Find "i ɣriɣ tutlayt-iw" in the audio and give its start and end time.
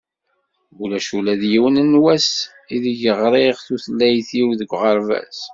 3.09-4.47